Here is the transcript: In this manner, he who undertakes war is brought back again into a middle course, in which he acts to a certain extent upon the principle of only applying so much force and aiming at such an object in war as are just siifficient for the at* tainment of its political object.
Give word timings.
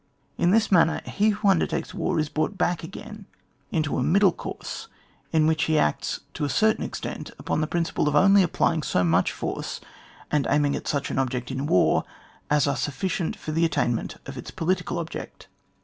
In 0.35 0.49
this 0.49 0.71
manner, 0.71 1.01
he 1.05 1.29
who 1.29 1.47
undertakes 1.47 1.93
war 1.93 2.17
is 2.19 2.27
brought 2.27 2.57
back 2.57 2.83
again 2.83 3.27
into 3.69 3.99
a 3.99 4.03
middle 4.03 4.31
course, 4.31 4.87
in 5.31 5.45
which 5.45 5.65
he 5.65 5.77
acts 5.77 6.21
to 6.33 6.43
a 6.43 6.49
certain 6.49 6.83
extent 6.83 7.29
upon 7.37 7.61
the 7.61 7.67
principle 7.67 8.07
of 8.07 8.15
only 8.15 8.41
applying 8.41 8.81
so 8.81 9.03
much 9.03 9.31
force 9.31 9.79
and 10.31 10.47
aiming 10.49 10.75
at 10.75 10.87
such 10.87 11.11
an 11.11 11.19
object 11.19 11.51
in 11.51 11.67
war 11.67 12.03
as 12.49 12.65
are 12.65 12.73
just 12.73 12.89
siifficient 12.89 13.35
for 13.35 13.51
the 13.51 13.63
at* 13.63 13.73
tainment 13.73 14.15
of 14.25 14.39
its 14.39 14.49
political 14.49 14.97
object. 14.97 15.47